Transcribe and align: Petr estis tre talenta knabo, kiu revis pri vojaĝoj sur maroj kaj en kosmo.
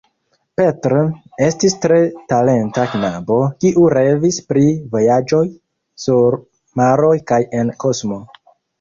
Petr 0.59 0.95
estis 1.47 1.75
tre 1.83 1.99
talenta 2.33 2.87
knabo, 2.95 3.39
kiu 3.65 3.85
revis 3.97 4.41
pri 4.49 4.67
vojaĝoj 4.97 5.45
sur 6.09 6.43
maroj 6.83 7.17
kaj 7.33 7.43
en 7.63 7.75
kosmo. 7.87 8.25